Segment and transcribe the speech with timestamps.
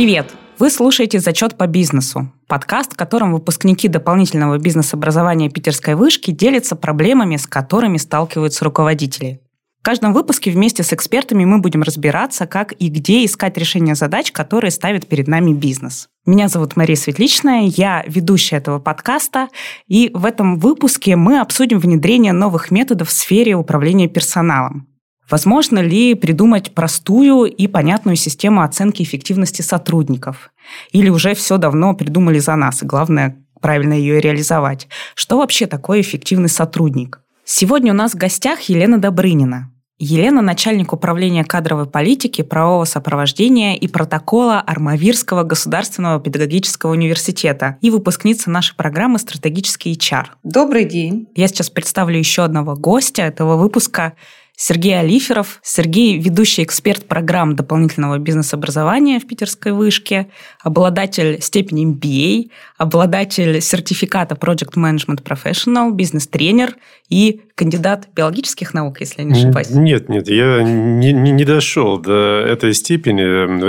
[0.00, 0.34] Привет!
[0.58, 7.36] Вы слушаете «Зачет по бизнесу»– подкаст, в котором выпускники дополнительного бизнес-образования Питерской вышки делятся проблемами,
[7.36, 9.42] с которыми сталкиваются руководители.
[9.78, 14.32] В каждом выпуске вместе с экспертами мы будем разбираться, как и где искать решение задач,
[14.32, 16.08] которые ставит перед нами бизнес.
[16.24, 19.48] Меня зовут Мария Светличная, я ведущая этого подкаста,
[19.86, 24.89] и в этом выпуске мы обсудим внедрение новых методов в сфере управления персоналом.
[25.30, 30.50] Возможно ли придумать простую и понятную систему оценки эффективности сотрудников?
[30.90, 34.88] Или уже все давно придумали за нас, и главное правильно ее реализовать?
[35.14, 37.20] Что вообще такое эффективный сотрудник?
[37.44, 39.70] Сегодня у нас в гостях Елена Добрынина.
[40.02, 48.50] Елена– начальник управления кадровой политики, правового сопровождения и протокола Армавирского государственного педагогического университета и выпускница
[48.50, 50.28] нашей программы «Стратегический HR».
[50.42, 51.28] Добрый день.
[51.34, 54.14] Я сейчас представлю еще одного гостя этого выпуска–
[54.62, 55.58] Сергей Алиферов.
[55.62, 60.26] Сергей– ведущий эксперт программ дополнительного бизнес-образования в Питерской вышке,
[60.62, 66.76] обладатель степени MBA, обладатель сертификата Project Management Professional, бизнес-тренер
[67.08, 69.70] и кандидат биологических наук, если я не ошибаюсь.
[69.70, 73.22] Нет, нет, я не, не, не дошел до этой степени.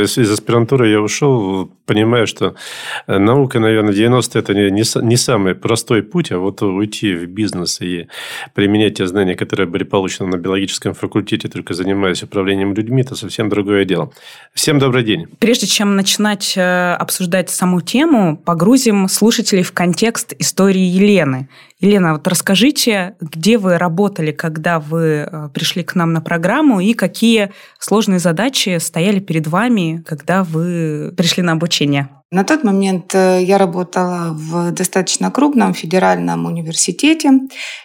[0.03, 2.55] Из аспирантуры я ушел, понимая, что
[3.07, 7.81] наука, наверное, 90 это не, не, не самый простой путь, а вот уйти в бизнес
[7.81, 8.07] и
[8.53, 13.49] применять те знания, которые были получены на биологическом факультете, только занимаясь управлением людьми, это совсем
[13.49, 14.09] другое дело.
[14.53, 15.27] Всем добрый день.
[15.39, 21.49] Прежде чем начинать э, обсуждать саму тему, погрузим слушателей в контекст истории Елены.
[21.81, 26.93] Елена, вот расскажите, где вы работали, когда вы э, пришли к нам на программу, и
[26.93, 32.09] какие сложные задачи стояли перед вами, когда вы пришли на обучение?
[32.33, 37.29] На тот момент э, я работала в достаточно крупном федеральном университете,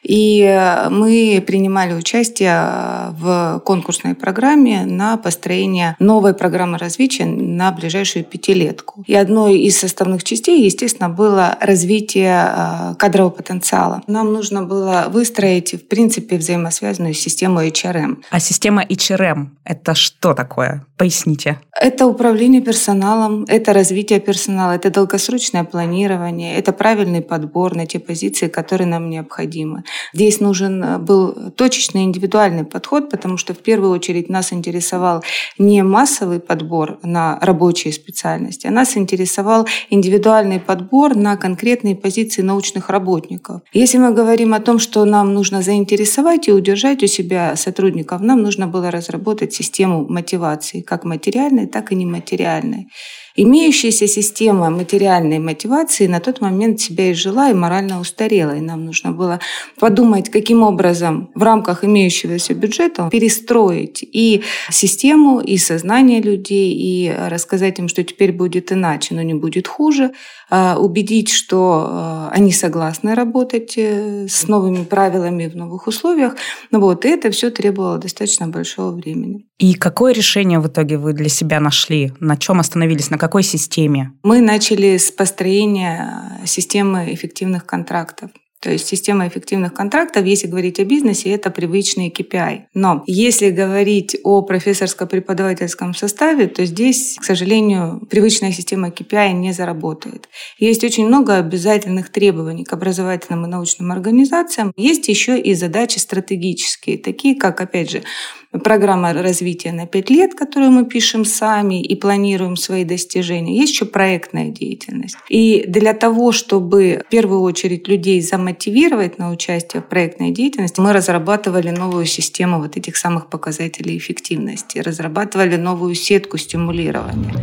[0.05, 7.72] и э, мы принимали участие э, в конкурсной программе на построение новой программы развития на
[7.72, 9.03] ближайшую пятилетку.
[9.09, 14.03] И одной из составных частей, естественно, было развитие кадрового потенциала.
[14.06, 18.19] Нам нужно было выстроить, в принципе, взаимосвязанную систему HRM.
[18.31, 20.87] А система HRM– это что такое?
[20.97, 21.59] Поясните.
[21.78, 27.98] Это управление персоналом, это развитие персонала, персонала, это долгосрочное планирование, это правильный подбор на те
[27.98, 29.82] позиции, которые нам необходимы.
[30.12, 35.24] Здесь нужен э, был точечный индивидуальный подход, потому что в первую очередь нас интересовал
[35.58, 42.91] не массовый подбор на рабочие специальности, а нас интересовал индивидуальный подбор на конкретные позиции научных
[42.91, 43.62] работников.
[43.72, 48.42] Если мы говорим о том, что нам нужно заинтересовать и удержать у себя сотрудников, нам
[48.42, 52.88] нужно было разработать систему мотивации, как материальной, так и нематериальной.
[53.36, 58.56] Имеющаяся система материальной мотивации на тот момент себя изжила и морально устарела.
[58.56, 59.41] И нам нужно было
[59.78, 67.78] подумать, каким образом в рамках имеющегося бюджета перестроить и систему, и сознание людей, и рассказать
[67.78, 70.12] им, что теперь будет иначе, но не будет хуже,
[70.48, 76.36] а, убедить, что а, они согласны работать э, с новыми правилами в новых условиях.
[76.70, 79.44] Ну вот, и это все требовало достаточно большого времени.
[79.58, 82.12] И какое решение в итоге вы для себя нашли?
[82.20, 83.10] На чем остановились?
[83.10, 84.12] На какой системе?
[84.22, 88.31] Мы начали с построения системы эффективных контрактов.
[88.60, 92.66] То есть система эффективных контрактов, если говорить о бизнесе, это привычный KPI.
[92.75, 100.28] Но если говорить о профессорско-преподавательском составе, то здесь, к сожалению, привычная система KPI не заработает.
[100.59, 104.72] Есть очень много обязательных требований к образовательным и научным организациям.
[104.76, 108.04] Есть еще и задачи стратегические, такие как, опять же,
[108.53, 113.57] программа развития на 5 лет, которую мы пишем сами и планируем свои достижения.
[113.57, 115.17] Есть еще проектная деятельность.
[115.29, 120.93] И для того, чтобы в первую очередь людей замотивировать на участие в проектной деятельности, мы
[120.93, 127.34] разрабатывали новую систему вот этих самых показателей эффективности, разрабатывали новую сетку стимулирования.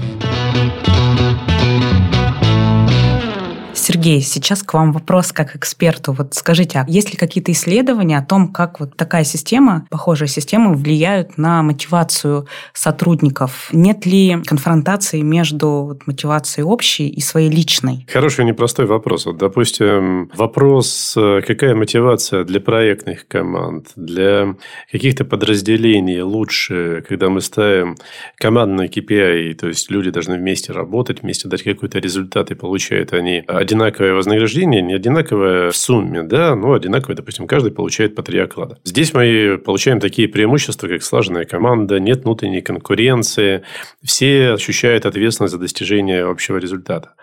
[4.03, 6.11] Сергей, сейчас к вам вопрос как эксперту.
[6.11, 10.73] Вот скажите, а есть ли какие-то исследования о том, как вот такая система, похожая система,
[10.73, 13.69] влияют на мотивацию сотрудников?
[13.71, 18.05] Нет ли конфронтации между вот, мотивацией общей и своей личной?
[18.11, 19.25] Хороший непростой вопрос.
[19.25, 24.55] Вот, допустим, вопрос, э, какая мотивация для проектных команд, для
[24.91, 27.95] каких-то подразделений лучше, когда мы ставим
[28.35, 33.45] командные KPI, то есть люди должны вместе работать, вместе дать какой-то результат, и получают они
[33.47, 38.39] один одинаковое вознаграждение, не одинаковое в сумме, да, но одинаковое, допустим, каждый получает по три
[38.39, 38.77] оклада.
[38.83, 43.63] Здесь мы получаем такие преимущества, как слаженная команда, нет внутренней конкуренции,
[44.03, 47.13] все ощущают ответственность за достижение общего результата.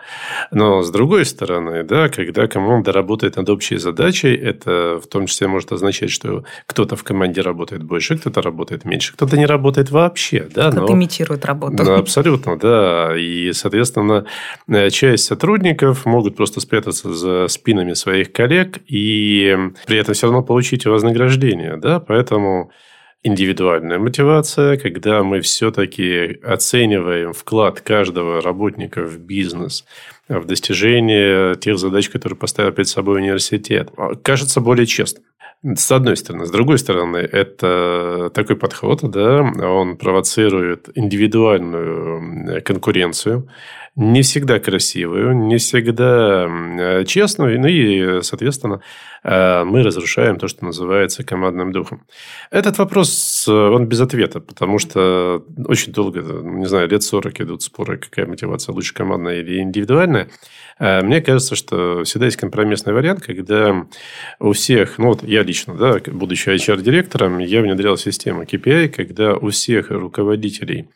[0.51, 5.47] Но с другой стороны, да, когда команда работает над общей задачей, это в том числе
[5.47, 10.47] может означать, что кто-то в команде работает больше, кто-то работает меньше, кто-то не работает вообще.
[10.53, 10.93] Да, кто-то но...
[10.93, 11.83] имитирует работу.
[11.83, 13.15] Ну, абсолютно, да.
[13.17, 14.25] И, соответственно,
[14.67, 20.43] э, часть сотрудников могут просто спрятаться за спинами своих коллег и при этом все равно
[20.43, 21.77] получить вознаграждение.
[21.77, 21.99] Да?
[21.99, 22.71] Поэтому
[23.23, 29.85] индивидуальная мотивация, когда мы все-таки оцениваем вклад каждого работника в бизнес,
[30.27, 33.89] в достижение тех задач, которые поставил перед собой университет,
[34.23, 35.25] кажется более честным.
[35.63, 36.47] С одной стороны.
[36.47, 43.47] С другой стороны, это такой подход, да, он провоцирует индивидуальную конкуренцию,
[43.95, 48.81] не всегда красивую, не всегда честную, ну и, соответственно,
[49.23, 52.05] э, мы разрушаем то, что называется командным духом.
[52.51, 57.63] Этот вопрос, э, он без ответа, потому что очень долго, не знаю, лет 40 идут
[57.63, 60.29] споры, какая мотивация лучше командная или индивидуальная.
[60.79, 63.85] Э, мне кажется, что всегда есть компромиссный вариант, когда
[64.39, 69.49] у всех, ну вот я лично, да, будучи HR-директором, я внедрял систему KPI, когда у
[69.49, 70.87] всех руководителей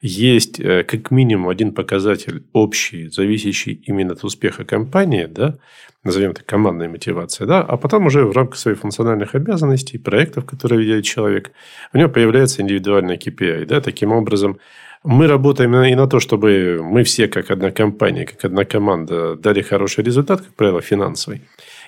[0.00, 5.58] есть э, как минимум один показатель общий, зависящий именно от успеха компании, да,
[6.04, 10.80] назовем это командная мотивация, да, а потом уже в рамках своих функциональных обязанностей, проектов, которые
[10.80, 11.52] ведет человек,
[11.92, 14.58] у него появляется индивидуальный KPI, да, таким образом
[15.04, 19.62] мы работаем и на то, чтобы мы все, как одна компания, как одна команда, дали
[19.62, 21.42] хороший результат, как правило, финансовый.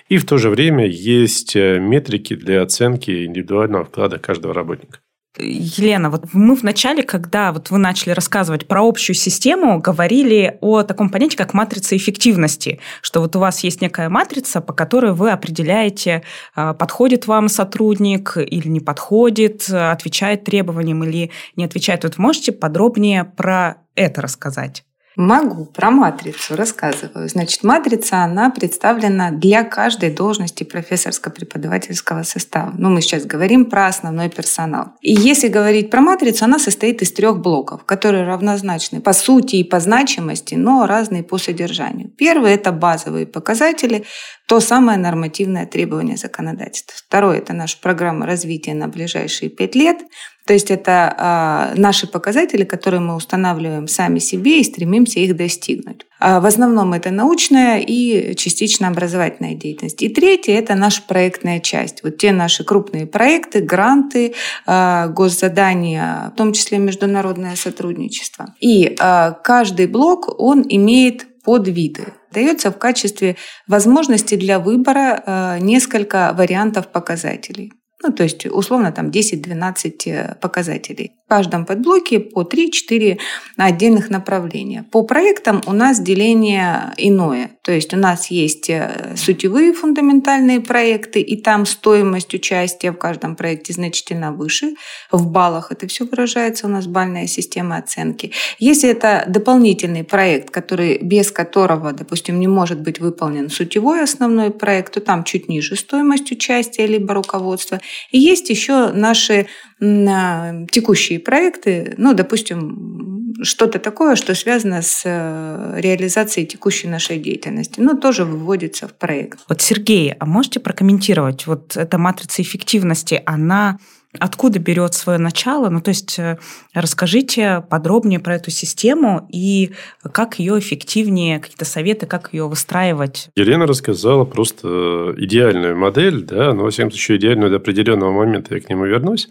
[0.09, 4.99] И в то же время есть э, метрики для оценки индивидуального вклада каждого работника.
[5.37, 10.83] Елена, вот мы в начале, когда вот вы начали рассказывать про общую систему, говорили о
[10.83, 15.31] таком понятии, как матрица эффективности, что вот у вас есть некая матрица, по которой вы
[15.31, 16.23] определяете,
[16.53, 22.03] а, подходит вам сотрудник или не подходит, отвечает требованиям или не отвечает.
[22.03, 24.83] Вот можете подробнее про это рассказать?
[25.17, 25.65] Могу.
[25.65, 27.27] Про матрицу рассказываю.
[27.27, 32.73] Значит, матрица, она представлена для каждой должности профессорско-преподавательского состава.
[32.77, 34.93] Ну, мы сейчас говорим про основной персонал.
[35.01, 39.63] И если говорить про матрицу, она состоит из трех блоков, которые равнозначны по сути и
[39.65, 42.09] по значимости, но разные по содержанию.
[42.09, 44.05] Первый– это базовые показатели,
[44.47, 46.95] то самое нормативное требование законодательства.
[47.05, 49.97] Второе– это наша программа развития на ближайшие пять лет.
[50.45, 56.05] То есть это э, наши показатели, которые мы устанавливаем сами себе и стремимся их достигнуть.
[56.19, 60.01] А в основном это научная и частично образовательная деятельность.
[60.01, 62.03] И третье– это наша проектная часть.
[62.03, 64.33] Вот те наши крупные проекты, гранты,
[64.65, 68.53] э, госзадания, в том числе международное сотрудничество.
[68.59, 68.95] И
[69.43, 72.13] каждый блок, он имеет подвиды.
[72.31, 73.35] Дается в качестве
[73.67, 77.73] возможности для выбора несколько вариантов показателей.
[78.03, 81.11] Ну, то есть, условно, там 10-12 э, показателей.
[81.31, 83.17] Каждом подблоке по 3-4
[83.55, 84.83] отдельных направления.
[84.91, 87.51] По проектам у нас деление иное.
[87.61, 93.37] То есть, у нас есть э, сутевые фундаментальные проекты, и там стоимость участия в каждом
[93.37, 94.73] проекте значительно выше.
[95.09, 98.33] В баллах это все выражается, у нас бальная система оценки.
[98.59, 104.95] Если это дополнительный проект, который, без которого, допустим, не может быть выполнен сутевой основной проект,
[104.95, 107.79] то там чуть ниже стоимость участия либо руководства.
[108.11, 109.47] И есть еще наши
[109.81, 117.79] а, текущие проекты, ну, допустим, что-то такое, что связано с э, реализацией текущей нашей деятельности,
[117.79, 119.39] но тоже выводится в проект.
[119.49, 123.79] Вот, Сергей, а можете прокомментировать, вот эта матрица эффективности, она
[124.19, 125.69] откуда берет свое начало.
[125.69, 126.37] Ну, то есть э,
[126.73, 129.71] расскажите подробнее про эту систему и
[130.11, 133.29] как ее эффективнее, какие-то советы, как ее выстраивать.
[133.35, 138.61] Елена рассказала просто идеальную модель, да, но, во всяком случае, идеальную до определенного момента, я
[138.61, 139.29] к нему вернусь.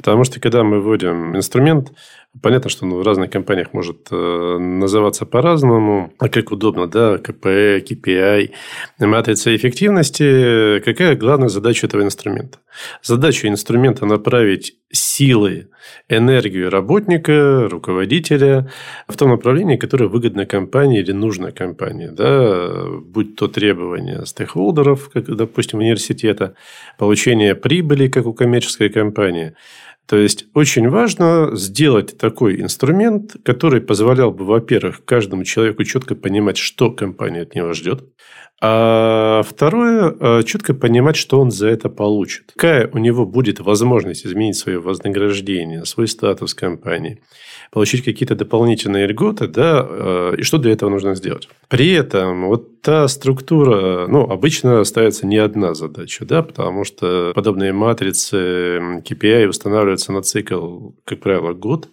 [0.00, 1.92] Потому что, когда мы вводим инструмент,
[2.42, 7.46] понятно, что ну, в разных компаниях может э, называться по-разному, а как удобно, да, КП,
[7.46, 8.50] KPI,
[9.00, 10.80] матрица эффективности.
[10.80, 12.58] Какая главная задача этого инструмента?
[13.02, 15.68] Задача инструмента направить силы,
[16.08, 18.70] энергию работника, руководителя
[19.08, 22.08] в том направлении, которое выгодно компании или нужно компании.
[22.08, 22.84] Да?
[23.04, 26.54] Будь то требования стейкхолдеров, как, допустим, университета,
[26.96, 29.54] получение прибыли, как у коммерческой компании–
[30.06, 36.56] то есть, очень важно сделать такой инструмент, который позволял бы, во-первых, каждому человеку четко понимать,
[36.56, 38.04] что компания от него ждет,
[38.62, 42.52] А второе, э, четко понимать, что он за это получит.
[42.54, 47.22] Какая у него будет возможность изменить свое вознаграждение, свой статус компании,
[47.70, 51.48] получить какие-то дополнительные льготы, да, э, и что для этого нужно сделать.
[51.68, 57.72] При этом вот та структура, ну, обычно ставится не одна задача, да, потому что подобные
[57.72, 61.88] матрицы KPI устанавливаются на цикл, как правило, год.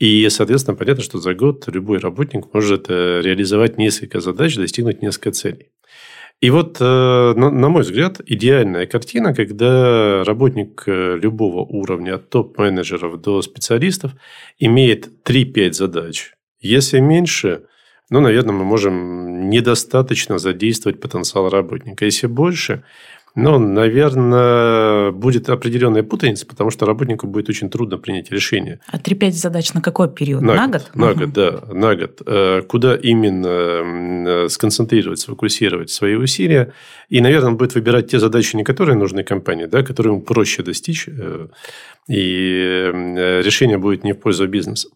[0.00, 5.30] И, соответственно, понятно, что за год любой работник может э, реализовать несколько задач, достигнуть несколько
[5.30, 5.68] целей.
[6.44, 13.18] И вот, э, на мой взгляд, идеальная картина, когда работник э, любого уровня, от топ-менеджеров
[13.18, 14.12] до специалистов,
[14.58, 16.34] имеет 3-5 задач.
[16.60, 17.62] Если меньше,
[18.10, 22.04] ну, наверное, мы можем недостаточно задействовать потенциал работника.
[22.04, 22.84] Если больше,
[23.36, 28.78] ну, наверное, будет определенная путаница, потому что работнику будет очень трудно принять решение.
[28.86, 30.40] А 3-5 задач на какой период?
[30.40, 30.82] На, на год?
[30.82, 30.94] год?
[30.94, 31.20] На угу.
[31.20, 32.22] год, да, на год.
[32.26, 36.72] Э, куда именно сконцентрировать, сфокусировать свои усилия.
[37.08, 40.62] И, наверное, он будет выбирать те задачи, не которые нужны компании, да, которые ему проще
[40.62, 41.48] достичь, э,
[42.08, 44.90] и э, решение будет не в пользу бизнеса.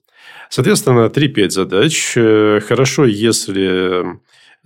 [0.48, 2.12] Соответственно, 3-5 задач.
[2.68, 4.18] Хорошо, если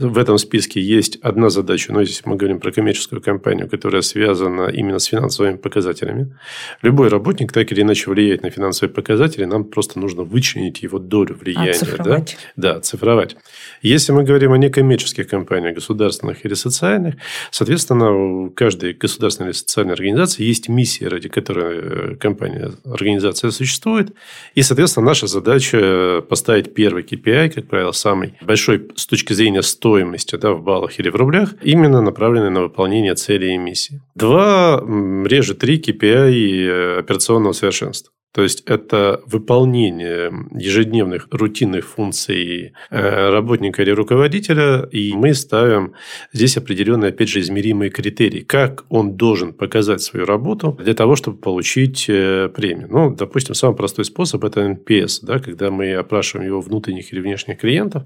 [0.08, 4.68] в этом списке есть одна задача, но здесь мы говорим про коммерческую компанию, которая связана
[4.68, 6.36] именно с финансовыми показателями.
[6.82, 11.36] Любой работник так или иначе влияет на финансовые показатели, нам просто нужно вычленить его долю
[11.36, 11.70] влияния.
[11.70, 12.36] Оцифровать.
[12.56, 12.74] Да?
[12.74, 13.36] да, цифровать.
[13.82, 17.16] Если мы говорим о некоммерческих компаниях, государственных или социальных,
[17.50, 24.12] соответственно, у каждой государственной или социальной организации есть миссия, ради которой э, компания, организация существует.
[24.54, 29.91] И, соответственно, наша задача поставить первый KPI, как правило, самый большой с точки зрения стоимости
[30.38, 34.00] да, в баллах или в рублях, именно направлены на выполнение целей и миссии.
[34.14, 34.82] Два,
[35.24, 38.12] реже три KPI э, операционного совершенства.
[38.32, 45.92] То есть это выполнение ежедневных рутинных функций э, работника или руководителя, и мы ставим
[46.32, 51.36] здесь определенные, опять же, измеримые критерии, как он должен показать свою работу для того, чтобы
[51.36, 52.88] получить э, премию.
[52.90, 57.58] Ну, допустим, самый простой способ– это NPS, да, когда мы опрашиваем его внутренних или внешних
[57.58, 58.04] клиентов,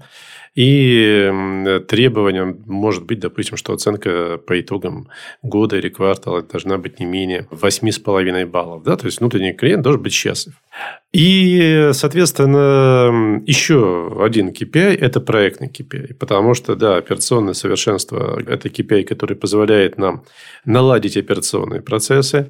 [0.57, 5.07] и требованием может быть, допустим, что оценка по итогам
[5.43, 8.81] года или квартала должна быть не менее 8,5 баллов.
[8.83, 8.97] Да?
[8.97, 10.55] То есть, внутренний клиент должен быть счастлив.
[11.13, 16.15] И, соответственно, еще один KPI– это проектный KPI.
[16.15, 20.23] Потому что, да, операционное совершенство– это KPI, который позволяет нам
[20.65, 22.49] наладить операционные процессы,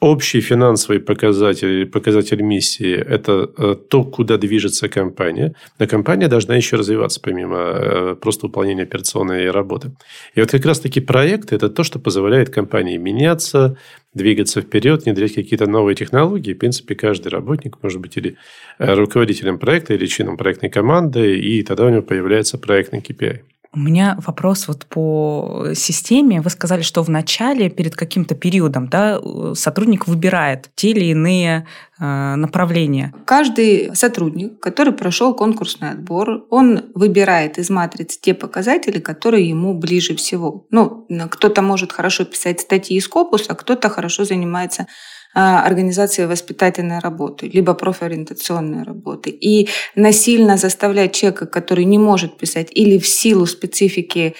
[0.00, 5.54] Общий финансовый показатель, показатель миссии– это э, то, куда движется компания.
[5.80, 9.90] Но компания должна еще развиваться, помимо э, просто выполнения операционной работы.
[10.36, 13.76] И вот как раз-таки проекты– это то, что позволяет компании меняться,
[14.14, 16.54] двигаться вперед, внедрять какие-то новые технологии.
[16.54, 18.36] В принципе, каждый работник может быть или
[18.78, 23.40] э, руководителем проекта, или членом проектной команды, и тогда у него появляется проектный KPI.
[23.74, 26.40] У меня вопрос вот по системе.
[26.40, 29.20] Вы сказали, что в начале, перед каким-то периодом, да,
[29.54, 31.66] сотрудник выбирает те или иные
[32.00, 33.12] э, направления.
[33.26, 40.16] Каждый сотрудник, который прошел конкурсный отбор, он выбирает из матриц те показатели, которые ему ближе
[40.16, 40.66] всего.
[40.70, 44.86] Ну, кто-то может хорошо писать статьи из Копуса, кто-то хорошо занимается а,
[45.38, 49.30] организации воспитательной работы, либо профориентационной работы.
[49.30, 54.34] И насильно заставлять человека, который не может писать или в силу специфики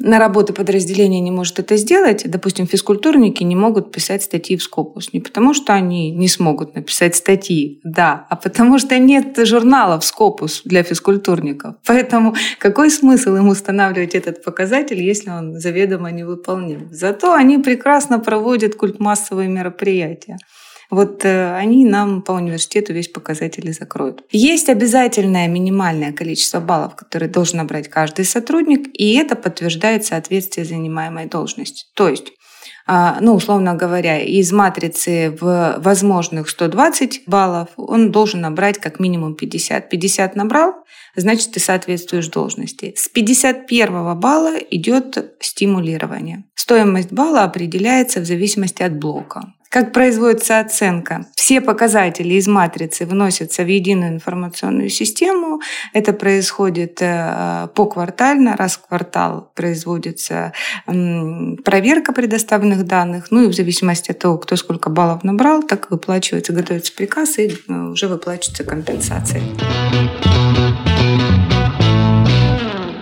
[0.00, 5.12] на работы подразделения не может это сделать, допустим, физкультурники не могут писать статьи в Скопус.
[5.12, 10.62] Не потому, что они не смогут написать статьи, да, а потому что нет журналов Скопус
[10.64, 11.74] для физкультурников.
[11.86, 16.88] Поэтому какой смысл им устанавливать этот показатель, если он заведомо невыполним?
[16.90, 20.38] Зато они прекрасно проводят культмассовые мероприятия.
[20.90, 24.24] Вот э, они нам по университету весь показатель закроют.
[24.30, 31.26] Есть обязательное минимальное количество баллов, которые должен набрать каждый сотрудник, и это подтверждает соответствие занимаемой
[31.26, 31.86] должности.
[31.94, 32.32] То есть
[32.92, 39.36] а, ну, условно говоря, из матрицы в возможных 120 баллов он должен набрать как минимум
[39.36, 39.88] 50.
[39.88, 40.74] 50 набрал,
[41.14, 42.94] значит, ты соответствуешь должности.
[42.96, 46.44] С 51 балла идет стимулирование.
[46.56, 49.52] Стоимость балла определяется в зависимости от блока.
[49.72, 51.26] Как производится оценка?
[51.36, 55.60] Все показатели из матрицы вносятся в единую информационную систему.
[55.92, 58.56] Это происходит э, поквартально.
[58.56, 60.52] Раз в квартал производится
[60.86, 63.30] проверка предоставленных данных.
[63.30, 67.52] Ну и в зависимости от того, кто сколько баллов набрал, так выплачивается, готовится приказ и
[67.68, 69.40] э, уже выплачивается компенсация.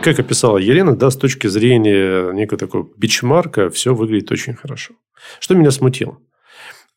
[0.03, 4.93] Как описала Елена, да, с точки зрения некого такого бичмарка, все выглядит очень хорошо.
[5.41, 6.19] Что меня смутило?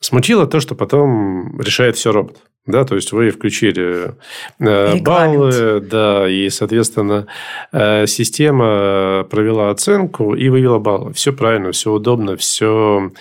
[0.01, 2.41] Смутило то, что потом решает все робот.
[2.65, 4.15] Да, то есть вы включили
[4.59, 7.27] э, баллы, да, и, соответственно,
[7.71, 11.13] э, система провела оценку и вывела баллы.
[11.13, 13.11] Все правильно, все удобно, все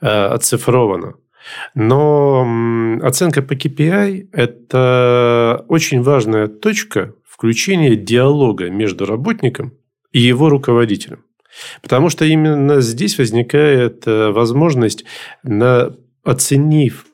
[0.00, 1.14] э, оцифровано.
[1.74, 2.46] Но
[3.02, 9.72] оценка по KPI– это очень важная точка включения диалога между работником
[10.12, 11.24] и его руководителем.
[11.82, 15.04] Потому что именно здесь возникает возможность,
[15.42, 17.06] на, оценив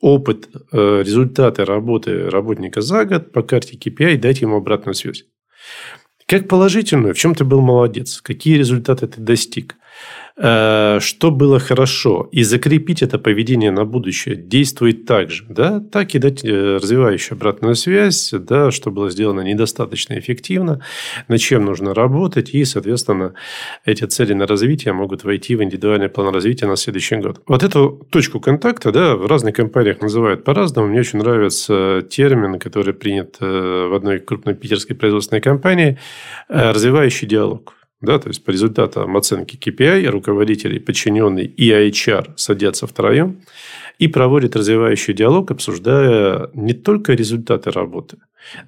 [0.00, 5.24] опыт, э, результаты работы работника за год по карте KPI и дать ему обратную связь.
[6.26, 9.76] Как положительную, в чем ты был молодец, какие результаты ты достиг,
[10.36, 16.18] что было хорошо, и закрепить это поведение на будущее действует так же, да, так и
[16.18, 20.80] дать э, развивающую обратную связь, да, что было сделано недостаточно эффективно,
[21.28, 23.34] над чем нужно работать, и, соответственно,
[23.84, 27.42] эти цели на развитие могут войти в индивидуальный план развития на следующий год.
[27.46, 30.88] Вот эту точку контакта, да, в разных компаниях называют по-разному.
[30.88, 35.98] Мне очень нравится термин, который принят э, в одной крупной питерской производственной компании,
[36.48, 37.79] развивающий диалог.
[38.00, 43.42] Да, то есть по результатам оценки KPI руководители, подчиненные и HR садятся втроем
[43.98, 48.16] и проводят развивающий диалог, обсуждая не только результаты работы,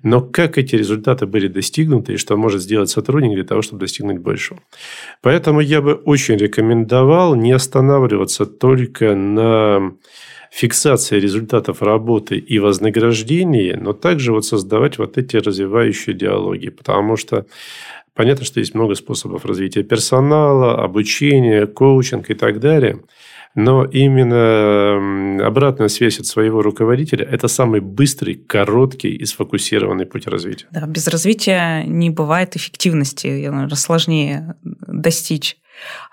[0.03, 4.19] но как эти результаты были достигнуты и что может сделать сотрудник для того, чтобы достигнуть
[4.19, 4.61] большего.
[5.23, 9.95] Поэтому я бы очень рекомендовал не останавливаться только на
[10.51, 16.69] фиксации результатов работы и вознаграждения, но также вот создавать вот эти развивающие диалоги.
[16.69, 17.47] Потому что
[18.15, 23.01] Понятно, что есть много способов развития персонала, обучения, коучинг и так далее.
[23.55, 30.67] Но именно обратная связь от своего руководителя– это самый быстрый, короткий и сфокусированный путь развития.
[30.71, 35.59] Да, без развития не бывает эффективности, наверное, сложнее достичь.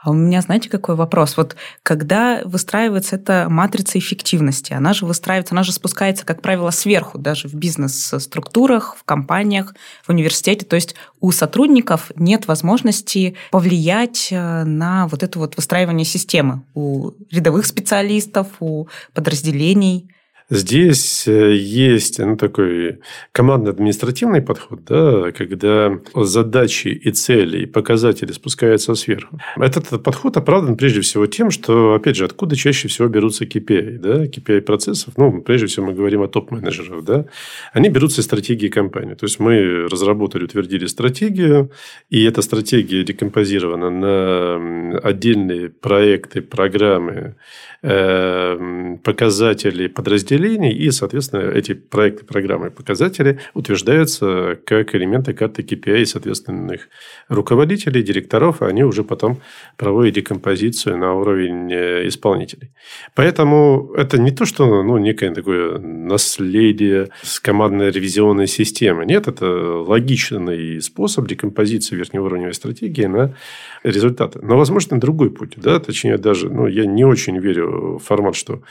[0.02, 1.38] А у меня, знаете, какой вопрос?
[1.38, 7.18] Вот когда выстраивается эта матрица эффективности, она же выстраивается, она же спускается, как правило, сверху,
[7.18, 9.74] даже в бизнес-структурах, в компаниях,
[10.06, 10.66] в университете.
[10.66, 17.12] То есть у сотрудников нет возможности повлиять э, на вот это вот выстраивание системы у
[17.32, 20.10] рядовых специалистов, у подразделений.
[20.50, 23.00] Здесь э, есть ну, такой
[23.32, 29.40] командно-административный подход, да, когда задачи и цели, и показатели спускаются сверху.
[29.58, 34.26] Этот подход оправдан прежде всего тем, что, опять же, откуда чаще всего берутся KPI, да,
[34.26, 35.14] KPI процессов.
[35.18, 37.26] Ну, прежде всего мы говорим о топ-менеджерах, да.
[37.72, 39.14] Они берутся из стратегии компании.
[39.14, 41.72] То есть мы разработали, утвердили стратегию,
[42.10, 47.36] и эта стратегия декомпозирована на отдельные проекты, программы,
[47.82, 56.90] показатели подразделений, и, соответственно, эти проекты, программы показатели утверждаются как элементы карты KPI соответственных
[57.30, 59.42] руководителей, директоров, а они уже потом
[59.78, 62.72] проводят декомпозицию на уровень э, исполнителей.
[63.16, 69.06] Поэтому это не то, что ну, некое такое наследие с командной ревизионной системы.
[69.06, 73.36] Нет, это логичный способ декомпозиции верхнеуровневой стратегии на
[73.84, 74.40] результаты.
[74.42, 75.54] Но, возможно, другой путь.
[75.56, 75.80] Да?
[75.80, 77.69] Точнее, даже ну, я не очень верю
[78.04, 78.62] формат, что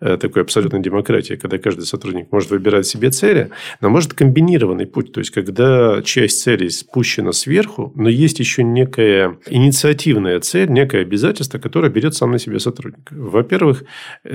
[0.00, 5.12] э, такой абсолютной демократии, когда каждый сотрудник может выбирать себе цели, но может комбинированный путь.
[5.12, 11.58] То есть, когда часть целей спущена сверху, но есть еще некая инициативная цель, некое обязательство,
[11.58, 13.10] которое берет сам на себя сотрудник.
[13.10, 13.84] Во-первых,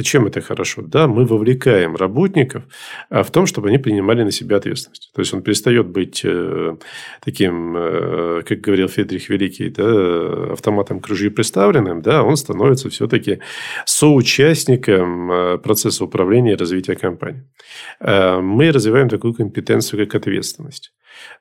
[0.01, 0.81] чем это хорошо?
[0.81, 2.63] Да, мы вовлекаем работников
[3.09, 5.11] а, в том, чтобы они принимали на себя ответственность.
[5.13, 6.75] То есть, он перестает быть э,
[7.23, 13.39] таким, э, как говорил Федрих Великий, да, автоматом к представленным, да, он становится все-таки
[14.11, 17.43] соучастником э, процесса управления и развития компании.
[18.01, 20.91] Э, мы развиваем такую компетенцию, как ответственность.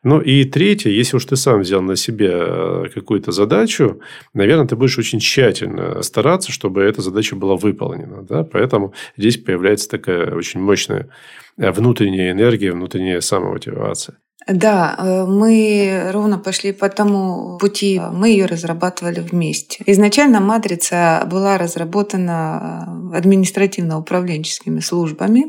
[0.04, 4.00] Ну и третье, если уж ты сам взял на себя э, какую-то задачу,
[4.35, 8.22] наверное, ты будешь очень тщательно стараться, чтобы эта задача была выполнена.
[8.22, 8.44] Да?
[8.44, 11.09] Поэтому здесь появляется такая очень мощная
[11.56, 14.16] внутренняя энергия, внутренняя самомотивация.
[14.46, 18.00] Да, э, мы ровно пошли по тому пути.
[18.00, 19.83] Мы ее разрабатывали вместе.
[19.87, 25.44] Изначально матрица была разработана э, административно-управленческими службами,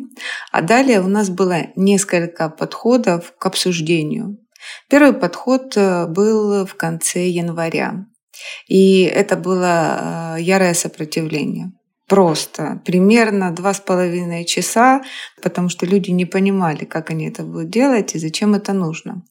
[0.52, 4.38] а далее у нас было несколько подходов к обсуждению.
[4.90, 8.06] Первый подход э, был в конце января.
[8.68, 11.72] И это было ярое сопротивление
[12.12, 12.82] просто.
[12.84, 15.02] Примерно два с половиной часа,
[15.42, 19.22] потому что люди не понимали, как они это будут делать и зачем это нужно.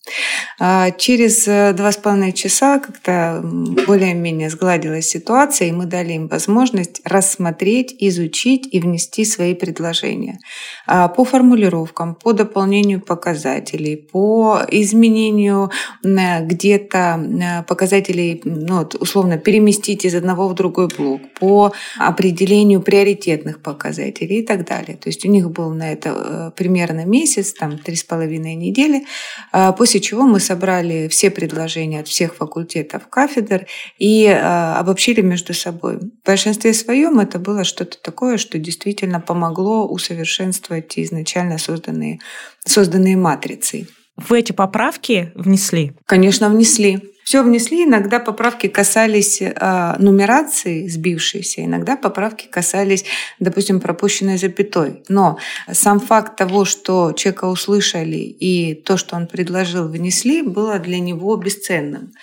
[0.59, 3.43] А через э, два с половиной часа как-то
[3.87, 10.39] более-менее сгладилась ситуация, и мы дали им возможность рассмотреть, изучить и внести свои предложения
[10.87, 15.71] а по формулировкам, по дополнению показателей, по изменению
[16.03, 23.63] где-то э, показателей, ну, условно, переместить из одного в другой блок, по определению выполнению приоритетных
[23.63, 24.97] показателей и так далее.
[24.97, 29.05] То есть у них был на это э, примерно месяц, там три с половиной недели,
[29.53, 33.67] а, после чего мы собрали все предложения от всех факультетов кафедр
[33.99, 35.99] и а, обобщили между собой.
[35.99, 42.19] В большинстве своем это было что-то такое, что действительно помогло усовершенствовать изначально созданные,
[42.65, 43.87] созданные матрицы.
[44.17, 45.93] Вы эти поправки внесли?
[46.07, 47.01] Конечно, внесли.
[47.31, 53.05] Все внесли, иногда поправки касались э, нумерации сбившейся, иногда поправки касались,
[53.39, 55.05] допустим, пропущенной запятой.
[55.09, 55.39] Но
[55.71, 61.37] сам факт того, что человека услышали и то, что он предложил, внесли, было для него
[61.37, 62.15] бесценным.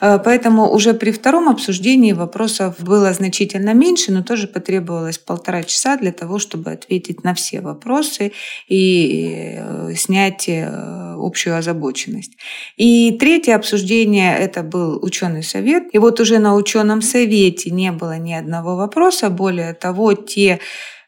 [0.00, 5.96] Э, поэтому уже при втором обсуждении вопросов было значительно меньше, но тоже потребовалось полтора часа
[5.96, 8.32] для того, чтобы ответить на все вопросы
[8.68, 12.36] и э, снять э, общую озабоченность.
[12.76, 15.84] И третье обсуждение– это был ученый совет.
[15.92, 19.30] И вот уже на ученом совете не было ни одного вопроса.
[19.30, 20.60] Более того, те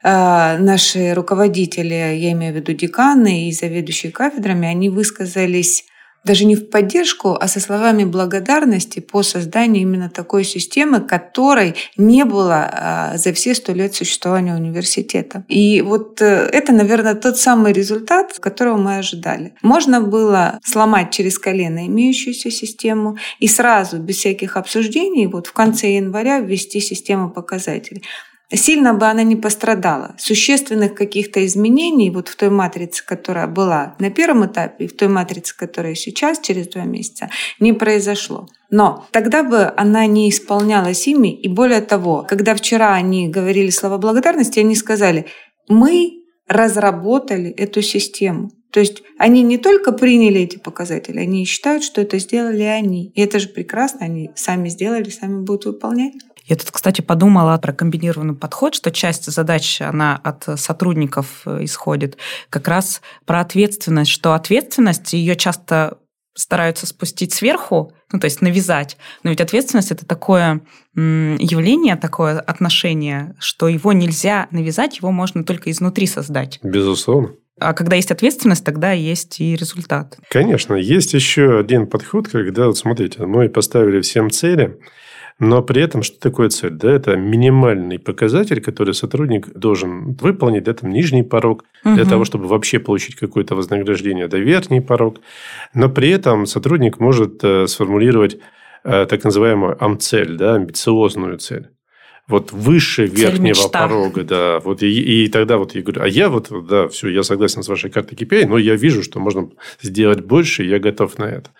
[0.02, 5.84] наши руководители, я имею в виду деканы и заведующие кафедрами, они высказались
[6.24, 12.24] даже не в поддержку, а со словами благодарности по созданию именно такой системы, которой не
[12.24, 15.44] было а, за все сто лет существования университета.
[15.48, 19.54] И вот э, это, наверное, тот самый результат, которого мы ожидали.
[19.62, 25.92] Можно было сломать через колено имеющуюся систему и сразу, без всяких обсуждений, вот в конце
[25.94, 28.02] января ввести систему показателей
[28.56, 30.14] сильно бы она не пострадала.
[30.18, 35.08] Существенных каких-то изменений вот в той матрице, которая была на первом этапе, и в той
[35.08, 37.30] матрице, которая сейчас, через два месяца,
[37.60, 38.48] не произошло.
[38.70, 41.34] Но тогда бы она не исполнялась ими.
[41.34, 45.26] И более того, когда вчера они говорили слова благодарности, они сказали,
[45.68, 48.50] мы разработали эту систему.
[48.70, 53.10] То есть они не только приняли эти показатели, они считают, что это сделали они.
[53.14, 56.14] И это же прекрасно, они сами сделали, сами будут выполнять.
[56.48, 62.16] Я тут, кстати, подумала про комбинированный подход, что часть задач, она от сотрудников э, исходит.
[62.48, 65.98] Как раз про ответственность, что ответственность, ее часто
[66.34, 68.96] стараются спустить сверху, ну, то есть навязать.
[69.24, 70.62] Но ведь ответственность– это такое
[70.94, 76.60] явление, такое отношение, что его нельзя навязать, его можно только изнутри создать.
[76.62, 77.34] Безусловно.
[77.60, 80.16] А когда есть ответственность, тогда есть и результат.
[80.30, 80.74] Конечно.
[80.76, 84.78] Есть еще один подход, когда, вот смотрите, мы поставили всем цели–
[85.38, 86.72] но при этом, что такое цель?
[86.72, 90.66] Да, это минимальный показатель, который сотрудник должен выполнить.
[90.66, 91.94] Это нижний порог угу.
[91.94, 94.24] для того, чтобы вообще получить какое-то вознаграждение.
[94.26, 95.20] Это верхний порог.
[95.74, 98.38] Но при этом сотрудник может э, сформулировать
[98.82, 101.68] э, так называемую амцель, да, амбициозную цель
[102.28, 104.60] вот выше верхнего порога, да.
[104.60, 107.68] Вот и, и тогда вот я говорю, а я вот, да, все, я согласен с
[107.68, 111.50] вашей картой KPI, но я вижу, что можно сделать больше, и я готов на это.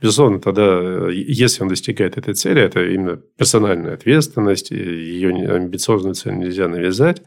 [0.00, 6.68] Безусловно, тогда, если он достигает этой цели, это именно персональная ответственность, ее амбициозную цель нельзя
[6.68, 7.22] навязать,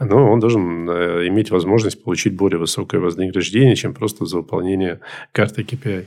[0.00, 5.00] но он должен э, иметь возможность получить более высокое вознаграждение, чем просто за выполнение
[5.32, 6.06] карты KPI.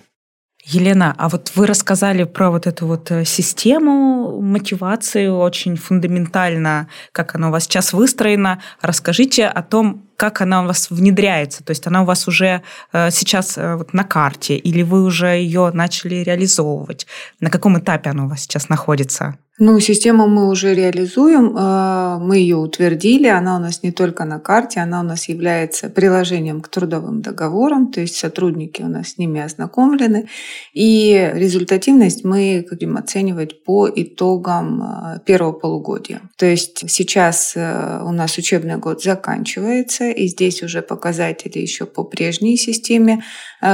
[0.65, 7.35] Елена, а вот вы рассказали про вот эту вот э, систему мотивации очень фундаментально, как
[7.35, 8.61] она у вас сейчас выстроена.
[8.81, 11.65] Расскажите о том, как она у вас внедряется.
[11.65, 12.61] То есть она у вас уже
[12.93, 17.07] э, сейчас э, вот на карте или вы уже ее начали реализовывать?
[17.41, 19.37] На каком этапе она у вас сейчас находится?
[19.59, 24.39] Ну, систему мы уже реализуем, э, мы ее утвердили, она у нас не только на
[24.39, 29.17] карте, она у нас является приложением к трудовым договорам, то есть сотрудники у нас с
[29.19, 30.27] ними ознакомлены,
[30.73, 36.21] и результативность мы будем оценивать по итогам э, первого полугодия.
[36.35, 42.03] То есть сейчас э, у нас учебный год заканчивается, и здесь уже показатели еще по
[42.03, 43.23] прежней системе,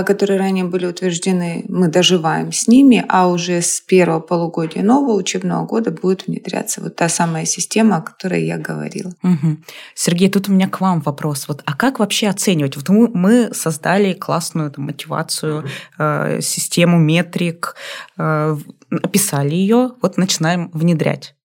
[0.05, 5.65] которые ранее были утверждены, мы доживаем с ними, а уже с первого полугодия нового учебного
[5.65, 9.11] года будет внедряться вот та самая система, о которой я говорила.
[9.23, 9.57] Угу.
[9.95, 11.47] Сергей, тут у меня к вам вопрос.
[11.47, 12.75] Вот, а как вообще оценивать?
[12.75, 15.65] Вот мы, мы создали классную там, мотивацию,
[15.97, 17.75] э, систему метрик,
[18.17, 18.57] э,
[18.91, 21.35] описали ее, вот начинаем внедрять.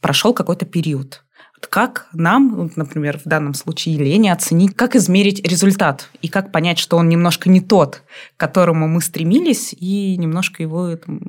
[0.00, 1.22] Прошел какой-то период.
[1.70, 6.96] Как нам, например, в данном случае Елене, оценить, как измерить результат и как понять, что
[6.96, 8.02] он немножко не тот,
[8.36, 11.20] к которому мы стремились, и немножко его там,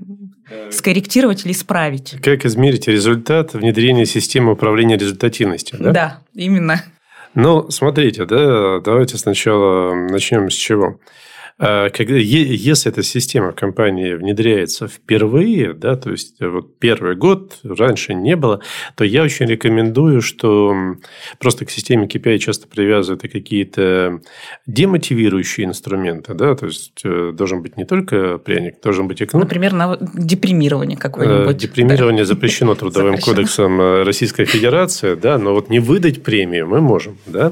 [0.71, 2.15] скорректировать или исправить?
[2.21, 5.79] Как измерить результат внедрения системы управления результативностью?
[5.79, 6.83] Да, да именно.
[7.33, 10.99] Ну, смотрите, да, давайте сначала начнем с чего.
[11.59, 17.59] А, когда, если эта система в компании внедряется впервые, да, то есть вот первый год,
[17.63, 18.61] раньше не было,
[18.95, 20.75] то я очень рекомендую, что
[21.39, 24.21] просто к системе KPI часто привязывают и какие-то
[24.67, 29.43] демотивирующие инструменты, да, то есть э, должен быть не только пряник, должен быть и кнут.
[29.43, 31.55] Например, на депримирование какое-нибудь.
[31.55, 32.27] Э, депримирование да.
[32.27, 33.35] запрещено Трудовым запрещено.
[33.35, 37.51] кодексом э, Российской Федерации, да, но вот не выдать премию мы можем, да.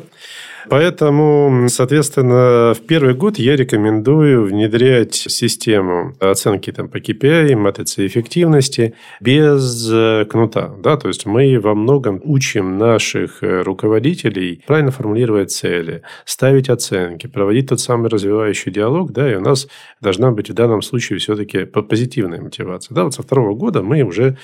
[0.69, 8.95] Поэтому, соответственно, в первый год я рекомендую внедрять систему оценки там, по KPI, матрицы эффективности
[9.21, 10.73] без э, кнута.
[10.81, 10.97] Да?
[10.97, 17.69] То есть мы во многом учим наших э, руководителей правильно формулировать цели, ставить оценки, проводить
[17.69, 19.67] тот самый развивающий диалог, да, и у нас
[20.01, 22.95] должна быть в данном случае все-таки позитивная мотивация.
[22.95, 24.37] Да, вот со второго года мы уже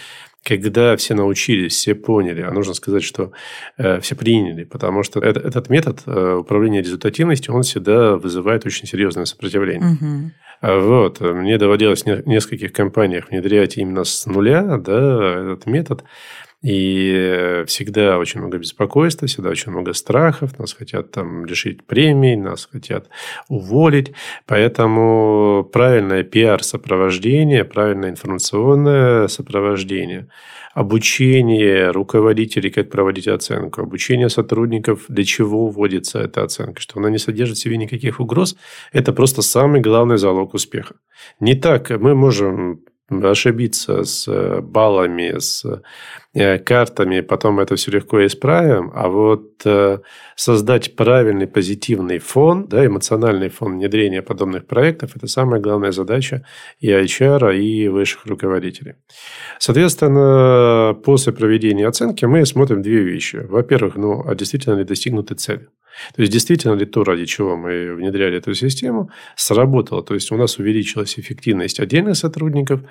[0.44, 3.32] когда все научились, все поняли, а нужно сказать, что
[3.78, 8.88] э, все приняли, потому что это, этот метод э, управления результативностью, он всегда вызывает очень
[8.88, 9.92] серьезное сопротивление.
[9.94, 10.32] Угу.
[10.62, 11.22] Вот.
[11.22, 16.04] Мне доводилось в нескольких компаниях внедрять именно с нуля да, этот метод.
[16.62, 20.60] И всегда очень много беспокойства, всегда очень много страхов.
[20.60, 23.10] Нас хотят там лишить премий, нас хотят
[23.48, 24.14] уволить.
[24.46, 30.28] Поэтому правильное пиар-сопровождение, правильное информационное сопровождение,
[30.76, 37.18] обучение руководителей, как проводить оценку, обучение сотрудников, для чего вводится эта оценка, что она не
[37.18, 38.56] содержит в себе никаких угроз,
[38.94, 40.94] это просто самый главный залог успеха.
[41.40, 45.66] Не так мы можем ошибиться с баллами, с
[46.34, 50.00] картами, потом это все легко исправим, а вот э,
[50.36, 56.46] создать правильный позитивный фон, да, эмоциональный фон внедрения подобных проектов– это самая главная задача
[56.80, 58.96] и HR, и высших руководителей.
[59.60, 63.36] Соответственно, после проведения оценки мы смотрим две вещи.
[63.36, 65.68] Во-первых, ну, а действительно ли достигнуты цели?
[66.16, 70.04] То есть, действительно ли то, ради чего мы внедряли эту систему, сработало?
[70.04, 72.82] То есть, у нас увеличилась эффективность отдельных сотрудников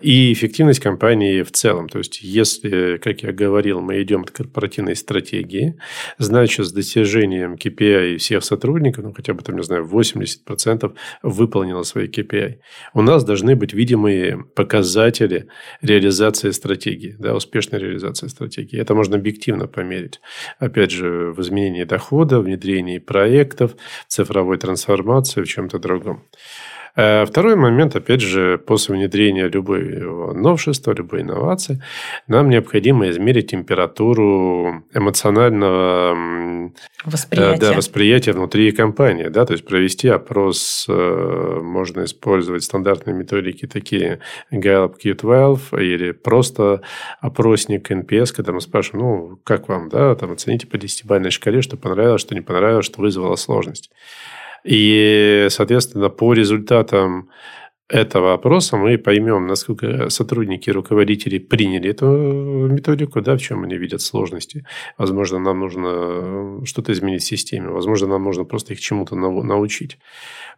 [0.00, 1.88] и эффективность компании в целом.
[1.88, 5.76] То есть, если, как я говорил, мы идем от корпоративной стратегии,
[6.18, 12.08] значит, с достижением KPI всех сотрудников, ну, хотя бы, там, не знаю, 80% выполнило свои
[12.08, 12.58] KPI,
[12.94, 15.46] у нас должны быть видимые показатели
[15.82, 18.78] реализации стратегии, да, успешной реализации стратегии.
[18.78, 20.20] Это можно объективно померить.
[20.58, 23.76] Опять же, в изменении дохода, внедрении проектов,
[24.08, 26.24] цифровой трансформации, в чем-то другом.
[26.96, 30.00] Э, второй момент, опять же, после внедрения любой
[30.34, 31.82] новшества, любой инновации,
[32.26, 36.72] нам необходимо измерить температуру эмоционального
[37.04, 39.28] восприятия, да, восприятия внутри компании.
[39.28, 39.46] Да?
[39.46, 44.20] То есть, провести опрос, э, можно использовать стандартные методики, такие
[44.52, 46.82] Gallup Q12 или просто
[47.20, 51.76] опросник NPS, когда мы спрашиваем, ну, как вам, да, там, оцените по 10-бальной шкале, что
[51.76, 53.90] понравилось, что не понравилось, что вызвало сложность.
[54.64, 57.30] И, соответственно, по результатам
[57.90, 64.00] этого опроса мы поймем, насколько сотрудники руководители приняли эту методику, да, в чем они видят
[64.00, 64.64] сложности.
[64.96, 69.98] Возможно, нам нужно что-то изменить в системе, возможно, нам нужно просто их чему-то научить.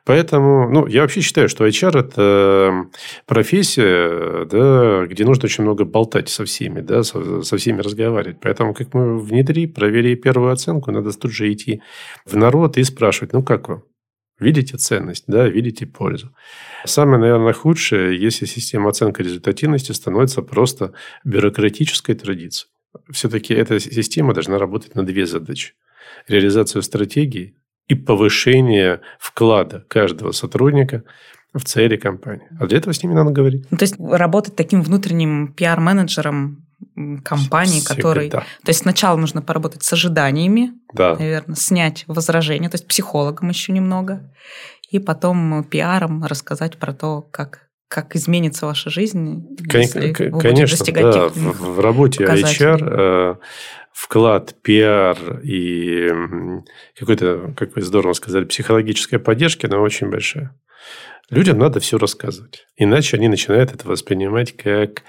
[0.04, 2.86] Поэтому, ну, я вообще считаю, что HR– это
[3.26, 8.38] профессия, да, где нужно очень много болтать со всеми, да, со, со всеми разговаривать.
[8.42, 11.82] Поэтому, как мы внедри, провели первую оценку, надо тут же идти
[12.26, 13.84] в народ и спрашивать, ну, как вам?
[14.42, 16.34] Видите ценность, да, видите пользу.
[16.84, 20.92] Самое, наверное, худшее, если система оценки результативности становится просто
[21.24, 22.70] бюрократической традицией.
[23.10, 25.74] Все-таки эта система должна работать на две задачи.
[26.28, 27.54] Реализацию стратегии
[27.86, 31.04] и повышение вклада каждого сотрудника
[31.54, 32.48] в цели компании.
[32.58, 33.66] А для этого с ними надо говорить.
[33.70, 36.66] Ну, то есть работать таким внутренним пиар-менеджером
[37.24, 37.94] компании, Всегда.
[37.94, 38.30] который...
[38.30, 41.16] То есть сначала нужно поработать с ожиданиями, да.
[41.16, 44.32] наверное, снять возражения, то есть психологом еще немного,
[44.90, 50.78] и потом пиаром рассказать про то, как как изменится ваша жизнь, Кон- если вы Конечно,
[50.78, 51.28] достигать да.
[51.28, 53.34] в, в работе HR э,
[53.92, 56.10] вклад, пиар и
[56.98, 60.56] какой-то, как вы здорово сказали, психологическая поддержка, она очень большая.
[61.32, 62.66] Людям надо все рассказывать.
[62.76, 65.02] Иначе они начинают это воспринимать как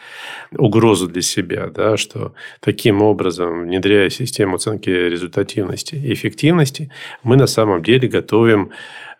[0.58, 6.90] угрозу для себя, да, что таким образом, внедряя систему оценки результативности и эффективности,
[7.24, 8.72] мы на самом деле готовим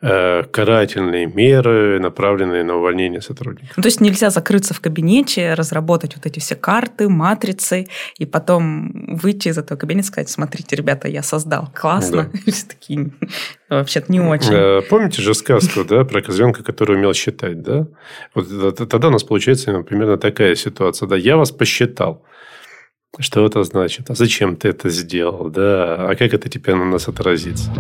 [0.04, 3.78] карательные меры, направленные на увольнение сотрудников.
[3.78, 7.88] Ну, то есть нельзя закрыться в кабинете, разработать вот эти все карты, матрицы,
[8.18, 11.70] и потом выйти из этого кабинета и сказать, смотрите, ребята, я создал.
[11.74, 12.30] Классно.
[12.34, 12.40] Да.
[12.52, 13.12] Все такие,
[13.70, 14.54] вообще-то не очень.
[14.54, 17.88] Э, помните же сказку, да, про козленка, который умел считать, да?
[18.36, 22.26] Вот тогда у нас получается примерно такая ситуация, да, я вас посчитал.
[23.20, 24.10] Что это значит?
[24.10, 25.50] А зачем ты это сделал?
[25.50, 27.72] Да, а как это теперь на нас отразится?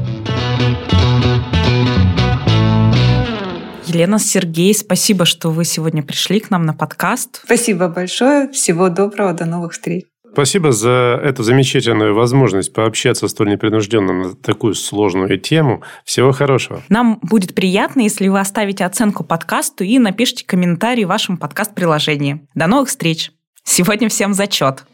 [3.93, 7.41] Елена, Сергей, спасибо, что вы сегодня пришли к нам на подкаст.
[7.45, 8.49] Спасибо большое.
[8.49, 9.33] Всего доброго.
[9.33, 10.05] До новых встреч.
[10.31, 15.83] Спасибо за эту замечательную возможность пообщаться столь непринужденно на такую сложную тему.
[16.05, 16.81] Всего хорошего.
[16.89, 22.47] Нам будет приятно, если вы оставите оценку подкасту и напишите комментарий в вашем подкаст-приложении.
[22.55, 23.31] До новых встреч!
[23.63, 24.85] Сегодня всем зачет!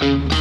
[0.00, 0.37] thank you